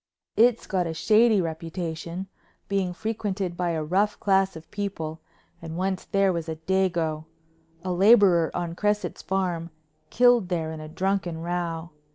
[0.35, 2.25] It's got a shady reputation,
[2.67, 5.21] being frequented by a rough class of people
[5.61, 7.25] and once there was a dago—a
[7.93, 11.91] laborer on Cresset's Farm—killed there in a drunken row.